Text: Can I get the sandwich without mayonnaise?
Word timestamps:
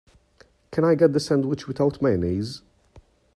Can 0.71 0.83
I 0.83 0.95
get 0.95 1.13
the 1.13 1.19
sandwich 1.19 1.67
without 1.67 2.01
mayonnaise? 2.01 2.63